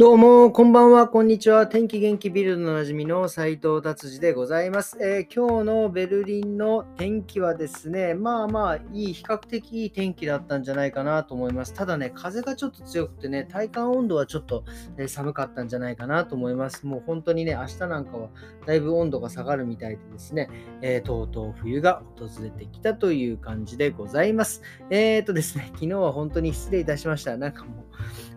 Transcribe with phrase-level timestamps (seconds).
[0.00, 1.66] どうも、こんばんは、こんにちは。
[1.66, 11.74] 天気元気ビルドのなじみの斉藤達治でございます、えー、今日のベルリンの天気はですね、まあまあ、いい、比較的いい天気だったんじゃないかなと思います。
[11.74, 14.64] ただね、風がちょっと強くてね、体感温度はちょっと、
[14.96, 16.86] え、寒かったんじゃないかなと思います。
[16.86, 18.30] もう本当にね、明日なんかは
[18.64, 20.48] だいぶ温度が下がるみたいでですね、
[20.80, 24.62] えー、とうとう冬が訪れてきたという感じでございます。
[24.88, 27.36] えっ、とですね、昨日は本当に失礼いたしました。
[27.36, 27.84] なんかもう、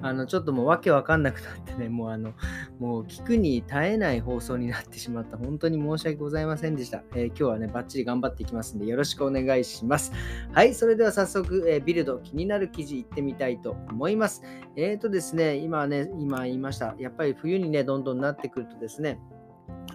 [0.01, 2.33] あの、ちょっともうわけわかんなくなってね、もうあの、
[2.79, 5.37] もう聞くに耐えない放送になってしまった。
[5.37, 7.03] 本当に申し訳ございませんでした。
[7.15, 10.11] えー、今日はね、バッチリ頑張っていきますんで、よろしくお願いします。
[10.51, 14.43] はい、それでは早速、えー、ビルド、気になる記事いってみたいと思います。
[14.75, 16.95] えっ、ー、とですね、今ね、今言いました。
[16.97, 19.19] やっぱり冬にね、どんどんなってくるとですね、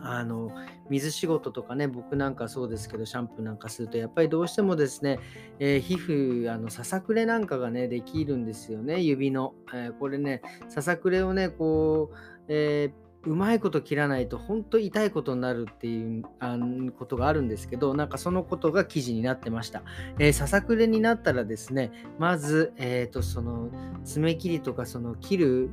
[0.00, 0.50] あの
[0.88, 5.18] 水仕事とかね僕なんかそうですけどシャンプーなんかするとやっぱりどうしてもですね、
[5.58, 12.16] えー、皮膚あのささくれなんかがねできるんですよね指の、えー、これねささくれをねこう、
[12.48, 16.56] えーうまいこと切らないと本当痛いことになるっていうあ
[16.96, 19.82] ことがあるんですけど、なんかそのことが記事になってました。
[20.18, 23.70] え、ささくれになったらですね、まず、えっ、ー、と、その
[24.04, 25.70] 爪切りとか、その切る、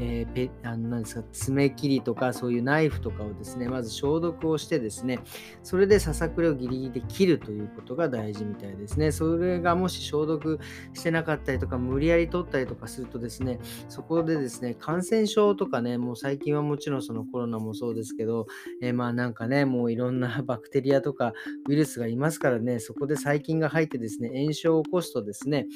[0.00, 5.18] えー、ペあのなんですか、爪切りとか、そういうナイフとかをですね、まず消毒をしてですね、
[5.62, 9.12] それでささくれをギリギリで切るということが大事みたいですね。
[9.12, 10.58] それがもし消毒
[10.92, 18.46] してなかったりとか、無理やり取ったりとかするとですね、そこでですね、感染症とかね、もう最近はもちちろんそのコロナもそうですけど、
[18.82, 21.32] えー、まあなんかね、もういろんな バクテリアとか
[21.68, 25.66] ウイルスがいますからね、そこで細菌が入ってですね、炎症を起こすとですね、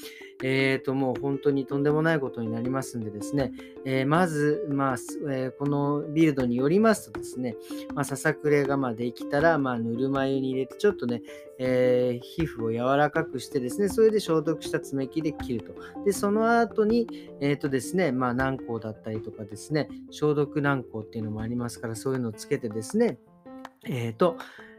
[0.43, 3.53] え、ー、ともう本当にとんでもないことになりますんでですね、
[3.85, 4.97] えー、まず、まあ、
[5.31, 7.57] えこのビルドによりますとですね、
[7.95, 11.23] まあ、ささくれがまできたら、まあ、ぬるま湯に入れて、ちょっとね、
[11.59, 15.75] え皮膚を柔らかくしてですね、それで消毒した爪切りで切ると。
[16.05, 17.07] で、その後に、
[17.41, 23.19] えっ、とですね、まあ、軟膏だったりとかですね、消毒軟膏っていうのもありますから、そういうのをつけてですね、
[23.85, 24.37] えっ、ー、と、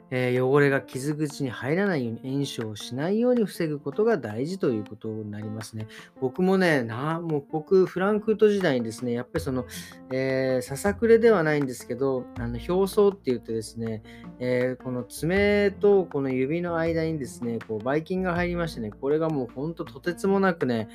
[0.09, 5.87] えー、汚れが傷口に入らないように炎症をしないように防ぐことが大事ということになりますね。
[6.21, 9.65] 僕もね、なもう僕、フランクフルト時代にですね、やっぱりその、
[10.11, 14.03] えー、ささくれではないんですけど、あの表層って言ってですね、
[14.39, 20.87] えー、この爪とこの指の間にですね、こうばい菌が入りましてね、これがもうほんととてつもなくね、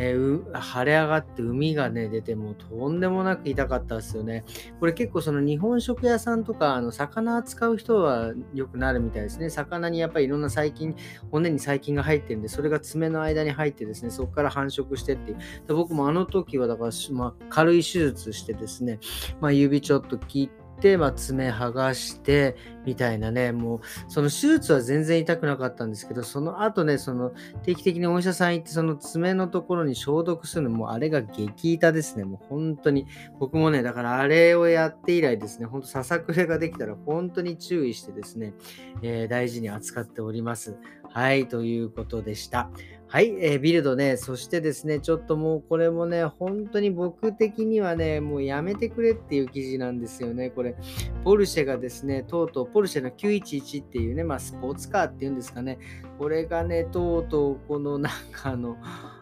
[0.00, 4.44] えー、腫れ上がって海がね、出てもうとんでもなく痛かったですよね。
[4.78, 9.50] これ結構その日本食屋さんとか、あの魚扱う人はよくなるみたいですね。
[9.50, 10.94] 魚にやっぱりいろんな細菌、
[11.32, 15.38] 骨に細菌が入ってるんで、それが爪の間に入ってですね、そこから繁殖してっていう。
[15.66, 19.00] で僕もあの時はだから、まあ、軽い手術してですね、
[19.40, 33.06] まあ、指ちょっと切って、、まあ、爪剥がしてみたいなね、もうその手術は全然痛くなかったんですけど、その後ね、その定期的にお医者さん行って、その爪のところに消毒するのも、あれが激痛ですね、もう本当に。
[33.38, 38.54] 僕もね、だからあれをやって以来ですね、本当ささくれができたら本当に注意してですね、
[39.02, 40.76] えー、大事に扱っております。
[41.10, 42.70] はい、ということでした。
[43.10, 50.50] はい、えー、ビルドね、そしてですね、ちょっともうこれもね、本当に僕的にはね、もうやめてくれっていう記事なんですよね。
[50.50, 50.76] これ、
[51.24, 55.78] ポルシェがですね、とうとう、ポルシェの911っていうね、まあ、スポーツカーっていうんですかね、
[56.18, 58.76] これがね、とうとう、このなんかあの、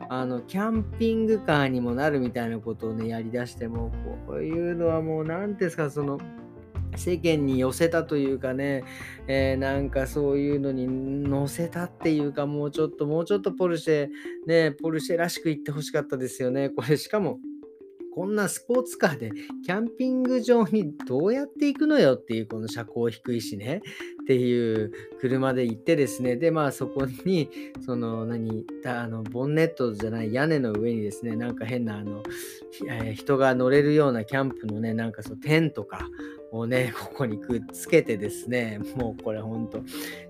[0.09, 3.93] あの、キャンピングカーにもなるみたいなことをね、やりだしても、
[4.27, 6.19] こういうのはもう、なんですか、その、
[6.95, 8.85] 世間に寄せたというかね、
[9.27, 14.09] えー、なんかそういうのに乗せたっていうか、もうちょっと、もうちょっとポルシェ、
[14.47, 16.71] ね、ポルシェらしく言ってほしかったですよね。
[16.71, 17.41] これしかも、
[18.17, 19.31] こんなスポーツカーで
[19.67, 23.83] キャンピング場にどうやって行くのよっていうこの車高低いしね
[24.27, 27.49] っていう車で行ってですねでまあそこに
[27.87, 32.25] その何あのボンネットじゃない屋根の上にですねなんか変なあの、
[32.89, 36.09] えー、人が乗れるようなキャンプのねなんかそのテントか
[36.53, 39.83] をね、 ここにくっつけてですね、もうこれほんと、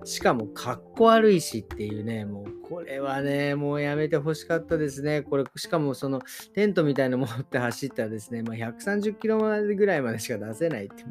[0.03, 5.21] しかもかっこ悪いしっていうね、もうこれはね、もうやめてほしかったですね。
[5.21, 6.21] これ、しかもその
[6.53, 11.05] テントみたいなの持って走ったらですね、まあ、130キロまでぐらいまでしか出せないって、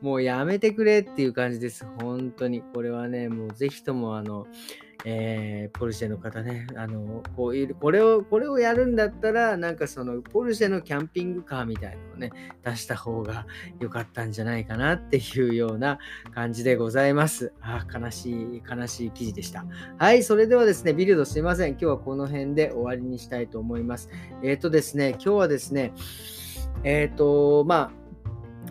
[0.00, 1.84] もうやめてくれっていう感じです。
[2.16, 2.62] 本当に。
[2.74, 4.46] これはね、もうぜひともあの、
[5.04, 12.32] えー、ポルシェの方ね、あの、こういう、これを、これをやるんだったら、なんかその、ポルシェのキャンピングカーみたいなのをね、
[12.64, 13.46] 出した方が
[13.78, 15.98] 良かったんじゃないかなっていうような
[16.34, 17.52] 感じでございます。
[17.60, 19.66] あ、悲しい、悲しい記事でした。
[19.98, 21.72] はい、それではですね、ビルドすいません。
[21.72, 24.08] 今日はこの辺で終わりにしたいと思います。
[24.42, 25.92] えっ、ー、とですね、今日はですね、
[26.82, 28.05] えっ、ー、と、まあ、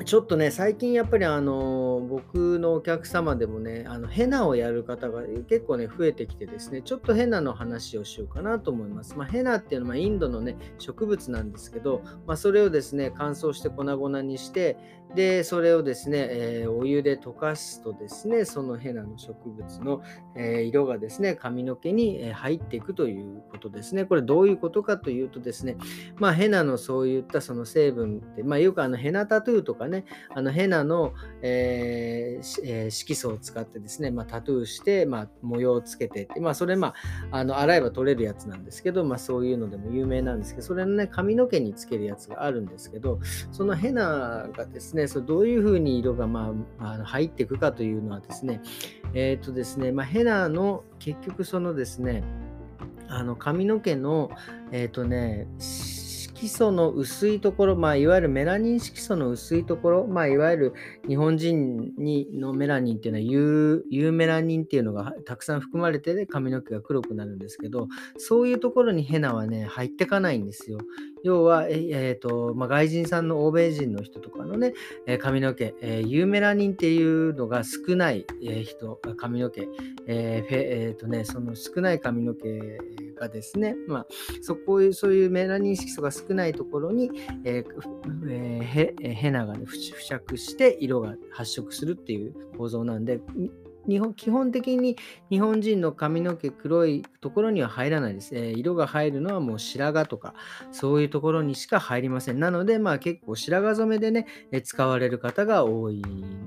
[0.04, 9.16] ちょっとね、最近やっぱりあの、僕のお客様でもね、あの、ヘナをやる方が結構ね、増えてきてですね、ちょっとヘナの話をしようかなと思います。
[9.16, 14.78] まあ、ヘナっていうのはインドのね、植物なんですけど、まあ、それをですね、乾燥して粉々にして、
[15.14, 20.02] で、それをですね、えー、お湯で溶かすとですね、そのヘナの植物の、
[20.36, 24.06] えー、色がですね、髪の毛に入っていくということですね。
[24.06, 25.78] これどういうことかというとですね、
[26.18, 36.94] まあ、ヘナのそういったその成分って、まあ、よくあのヘナタトゥーとかね、あのヘナの、えーえー、色素を使ってですね、まあ、タトゥーして、まあ、模様をつけてって、まあ、それ、ま
[37.32, 43.20] あ、あの洗えば取れるやつなんですけど、まあ、そういうのでも有名なんですけど、それのね、髪の毛につけるやつがあるんですけど、
[43.52, 48.62] そのヘナがですね、ねそれどういうふうに色が、まあ、あの入っていくかというのはですね、
[49.14, 52.24] えっ、ー、とですね、まあ、ヘナの結局そのですね、
[53.08, 54.32] あの髪の毛の、
[54.72, 60.74] えっ、ー、とね、色素の薄いところ、まあ、いわゆるメラニン色素の薄いところ、まあ、いわゆる
[61.08, 67.88] 日本人にのメラニンっていうのはユーユーメラニンっていうのがたくさん含まれてで髪の毛が黒くなるんですけど、
[68.18, 70.80] そういうところにヘナはね、入ってかないんですよ。
[71.26, 74.74] 要は、えーとまあ、外人さんの欧米人の人とかのね、
[75.08, 79.68] え髪の毛、えー、ユーメラニンっていうのが少ない、え人、髪の毛、
[80.06, 82.78] えーえーとね、その少ない髪の毛
[83.20, 84.08] がですね、まあ、
[84.44, 87.10] そこそういうメラニン色素が少ないところに、
[87.44, 93.20] えーえ、ヘナが、ね、付着して色が発色するっていう構造なんで
[93.88, 94.98] 日本基本的に
[95.30, 98.36] 日本人の髪の毛黒いところには入らないです。
[98.36, 100.34] えー、色が入るのはもう白髪とか
[100.72, 102.40] そういうところにしか入りません。
[102.40, 106.02] なので、まあ、結構白髪染めでね、え使われる方が多い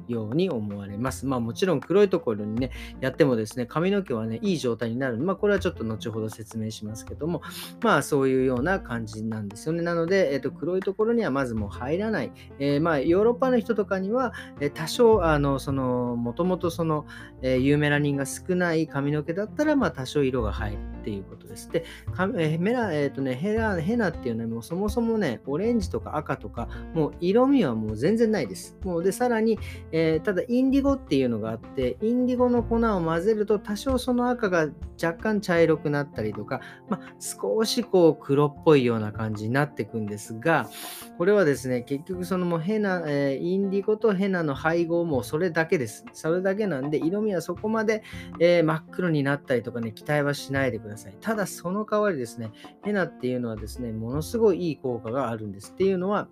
[0.09, 1.27] ように思われます。
[1.27, 2.71] まあもちろん黒いところにね、
[3.01, 5.19] やってもですね、髪の毛はね、いい状態になる。
[5.19, 7.43] まあこれはちょっと後ほど説明しますけども、
[7.83, 9.83] まあそういうような感じなんですよね。
[9.83, 12.33] なので、えー、と黒いところにはまずもう入らない。
[12.59, 17.07] えー、まあヨーロッパの人とかには、え多少、あの、その、もともとその、
[17.43, 20.79] えーメラニンが少ない髪の毛だったら、まあ、多少色が入る。
[21.01, 21.71] っていうことです。
[21.71, 21.85] で、
[22.59, 28.77] メラ、えっ、ー、とね、ヘラ、ヘナっていうのはもうそもそもね、オレンジとか赤とか、もう色味はもう全然ないです。
[28.85, 29.59] もうで、さらに、
[29.93, 34.69] えー、ただインディゴっていうのがあって、インディゴの粉を混ぜると多少その赤が
[35.03, 40.69] 若干茶色くなったりとか、まあ、少しこう黒っぽいような感じになってくんですが、
[41.17, 46.05] これはですね、結局そのもうヘナ、えー、インディゴとヘナの配合もそれだけです。
[46.13, 48.03] それだけなんで、色味はそこまで、
[48.41, 50.98] えー、真っ黒になったりとかね、期待はしないでください。
[51.21, 52.51] ただその代わりですね、
[52.83, 55.73] ヘナっていうのはですね、ものすごいいい効果があるんです。
[55.73, 56.29] っていうのは、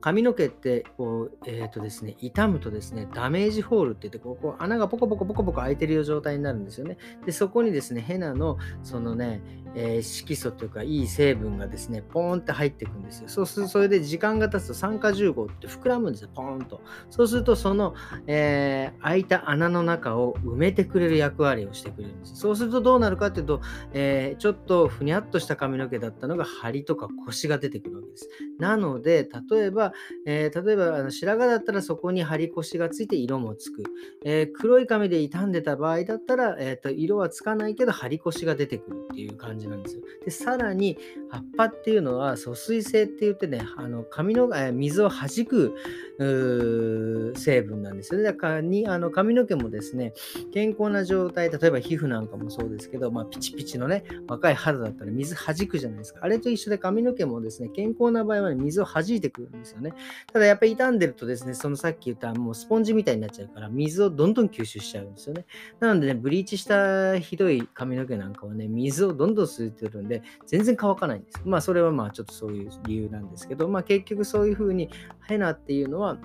[0.00, 6.98] 髪の毛ってこう、えーとですね、傷むとですね、ダメージホールって言って、ここ穴がポコポコポコポコ開いてる状態になるんですよね。
[7.24, 9.40] で、そこにですね、ヘナのそのね、
[9.74, 13.28] えー、色素というか、いい成分がですね、ポーンって入っていくんですよ。
[13.28, 16.80] そうすると、それで時間が経つと酸化重合って膨らむんですよ、ポーンと。
[17.10, 17.94] そうすると、その、
[18.26, 22.36] えー、開いた穴の中を埋めてくれる役割をしてくれるんです。
[22.36, 23.60] そうするとどうなるかっていうと、
[23.92, 28.28] えー、ちょっとふにゃっとした髪の毛だったのが、張りとか腰が出てくるわけです。
[28.58, 29.85] なので、例えば、
[30.26, 33.84] えー、例えばあの白髪だったらそこに張り腰がついて色もつく。
[34.24, 40.02] えー、黒い髪で傷んでた場合だったら、えーと、色はつかないけど張り腰が出てくるっていう感じなんですよ。
[40.24, 40.98] で、さらに
[41.30, 45.74] 葉っぱっていうのは疎水性って言ってね、あの髪の、えー、水を弾く
[46.18, 48.24] 成分なんですよね。
[48.24, 50.12] だからにあの髪の毛もですね、
[50.52, 56.20] 健康な状態、例えば皮膚なんかもそうですけど、まあ、ピチピチのね、若い肌だったら水弾くじゃないですか。
[56.22, 59.92] あれと一緒で髪の毛もですね、健康な場合は、水を弾いてくるんですよね。
[60.32, 65.44] ただやっぱり傷んでるとですね、そのさっき言ったもうスポンジみたいになっちゃうから、水をどんどん吸収しちゃうんですよね。
[65.80, 71.42] なのでね、ブリーチしたひどい髪の毛なんかはね、水をどんどん吸ってるんで、全然乾かないんです。
[71.44, 74.88] まあそれはまあちょっとそういう理由なんですけど、まあ結局そういうふうに
[75.28, 76.18] ヘナっていうのは、は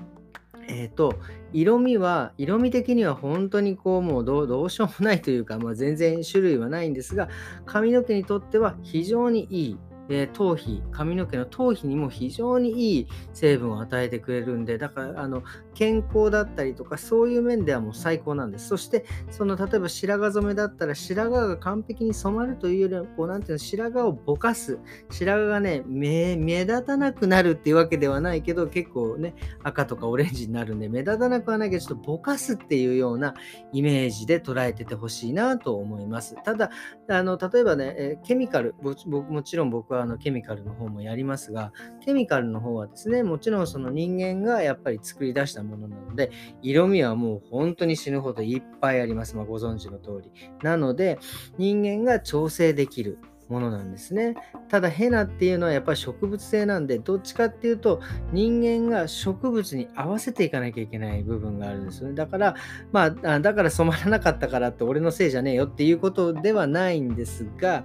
[0.67, 1.15] えっ、ー、と、
[1.53, 7.29] 色味は、色味的には本当にこう、もうどうしようもないというか、まあ、全然種類はないんですが、
[7.65, 9.79] 髪の毛にとっては非常にいい
[10.13, 18.67] えー、頭皮、髪の毛の頭皮にも非常にいい成分を与えてくれるんで、だからあの健康だったりとか、そういう面ではもう最高なんです。
[18.67, 33.33] そして、その例えば白髪染めだったら、白髪が完璧に染まるというよりは、こうなんていうの、白髪をぼかす、白髪がね目、目立たなくなるっていうわけではないけど、結構ね、赤とかオレンジになるんで、目立たなくはないけど、ちょっとぼかすっていうような
[33.71, 36.35] イメージで捉えててほしいなと思います。
[36.43, 36.69] ただ、
[37.09, 41.71] あの例えばね、えケミカル、もちろん僕はあのケミカルの方もやりますが、
[42.03, 49.35] ケミカルの方はですね、もちろんその人間がやっぱり作り出したものなので、色味はもう本当に死ぬほどいっぱいあります。
[49.35, 50.31] まあ、ご存知の通り。
[50.61, 51.19] なので、
[51.57, 53.19] 人間が調整できる
[53.51, 54.35] ものなんですね。
[54.69, 57.99] ただヘナっていうのはやっぱり植物性なんでどっちかっていうと
[58.31, 62.15] 人間が植物に合わせていかなきゃいけない部分があるんですよね。
[62.15, 62.55] だから
[62.93, 67.83] まあだから染まらなかったからって俺のせいじゃねえよっていうことではないんですが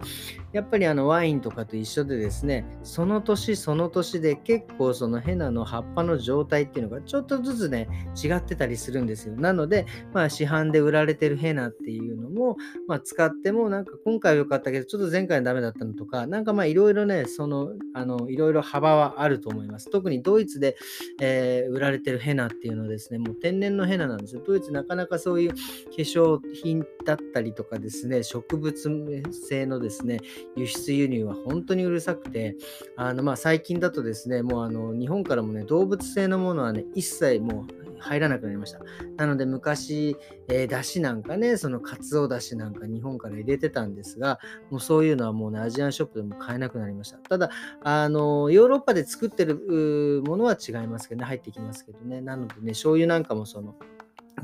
[0.53, 7.89] やっぱりあのワインとかと一緒でですねその年その年で結構そのヘナの葉っぱの状態っていうのがちょっとずつね
[8.23, 9.35] 違ってたりするんですよ。
[9.37, 19.91] なのでまあ市販で売られてるヘナっていうのもまあ使ってもなんか今回は良かったけどちょっと前回はダメだったのとかなんかまあいろいろねそのあのいろいろ幅はあると思います。
[19.91, 20.77] 特にドイツで、
[21.21, 24.43] えー、売られてるヘナっていうのはですねもう天然のヘナなんですよ。
[24.47, 25.57] ドイツなかなかそういう化
[25.99, 30.21] 粧品だったりとかですね植物性のですね
[30.55, 32.57] 輸出輸入は本当にうるさくて、
[32.97, 38.81] あのまあ最近だとですね、もうあの日本からもね、動物性のものはね、一切もう入らなくなりました。
[39.17, 40.17] なので昔、
[40.49, 44.39] えー、だしなんかね、そのかつおだしなんか日本から入れてたんですが、
[44.71, 47.19] もうそういうのはもうね、アジアンショップでも買えなくなりました。
[47.19, 47.51] ただ、
[47.83, 52.21] あの、ヨーロッパで作ってるものは違いますけどね、入ってきますけどね。
[52.21, 53.75] なのでね、醤油なんかもその、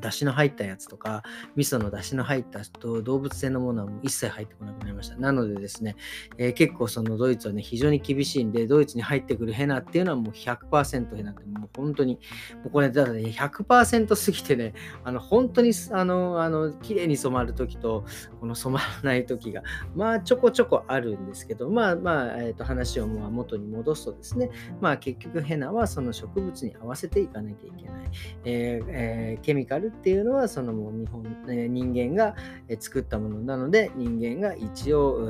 [0.00, 1.22] 出汁の入ったやつとか、
[1.56, 5.16] 味噌の出汁の入ったと動物性のものはもう一切入ってこなくなりました。
[5.16, 5.96] なのでですね、
[6.38, 12.14] えー、結構そのドイツはね、非常に厳しいんで、ドイツに入ってくるヘナっていうのはもう100%ヘナってもう本当に、
[12.62, 18.04] もうこれただね、100%過ぎてね、あの本当にあの、あの、綺麗に染まるときと、
[18.40, 19.62] この染まらないときが、
[19.94, 28.10] まあちょこちょこあるんですけど、まあまあ、えー、と話をもう元に戻すとですね、まあ結局ヘナはその植物に合わせていかなきゃいけない。
[28.44, 32.34] えーえー、ケミカルるっていうのはそのもう日本、え人間が
[32.80, 35.28] 作ったものなので人間が一応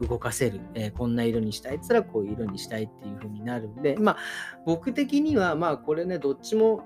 [0.00, 4.16] 動かせる、え、こんな色にしたいっつったらこういう色にしたいっていう風になるんでまあ
[4.66, 6.84] 僕的にはまあこれねどっちも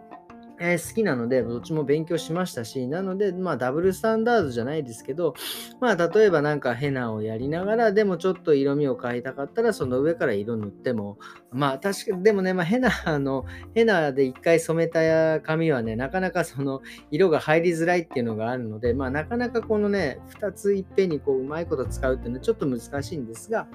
[0.58, 5.34] えー、好きなので、どっちも勉強しましたし、なので、まあ、ダブルスタンダードじゃないですけど、
[5.80, 11.18] まあ、例えばなんかヘナをやりながら、でもちょっと色味を変えたかったら、その上から色塗っても、
[11.52, 13.44] まあ、確かに、でもね、まあ、ヘナ の、
[13.74, 23.66] ヘナで一回染めた髪はね、なかなかその色が入りづらいっていうのがあるので、まあ、なかなかこのね、2ついっぺんにこう、うまいこと使うっていうのはちょっと難しいんですが、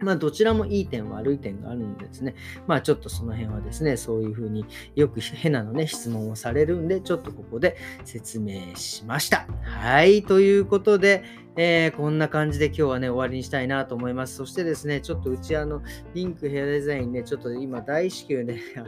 [0.00, 2.34] まあ、どちらもいい点悪い点があるんですね、
[2.66, 4.64] まあ、ちょっとその辺はですね、そういうふうに
[4.96, 9.46] よく変なのね、質問をされるんで、ちょっとここで説明しました。
[9.62, 11.24] はい、ということで、
[11.56, 14.36] えー、こんな感じで今日はね、終わりにしたいなと思います。
[14.36, 15.82] そしてですね、ちょっとうちあの、
[16.14, 18.86] リンクヘアデザインね、ちょっと今大至急ね、 あの、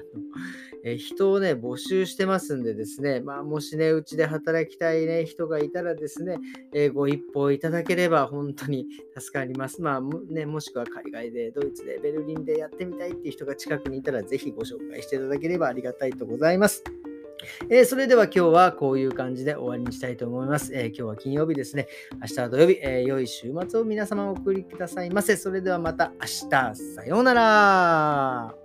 [0.85, 6.39] え、人をね、募集してますんでですね、まあ、もしね、うちで働きたいね、人がいたらですね、
[6.75, 8.87] え、ご一報いただければ本当に
[9.19, 9.81] 助かります。
[9.81, 10.01] まあ、
[10.33, 16.83] ね、もしくは海外で、ドイツで、ベルリンでやってみたいっていう人が近くにいたら、ぜひご紹介していただければありがたいとございます。
[17.71, 20.75] えー、それでは今日はこういう感じで終わりにしたいと思います。
[20.75, 21.89] えー、今日は金曜日ですね。
[22.21, 25.37] 明日は土曜日、えー、良い週末を皆様お送りくださいませ。
[25.37, 28.62] それではまた明日、さようなら。